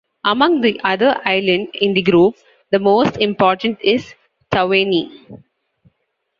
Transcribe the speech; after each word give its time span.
Among 0.23 0.61
the 0.61 0.81
other 0.83 1.15
island 1.25 1.75
in 1.75 1.93
the 1.93 2.01
group, 2.01 2.33
the 2.71 2.79
most 2.79 3.17
important 3.17 3.77
is 3.83 4.15
Taveuni. 4.51 5.43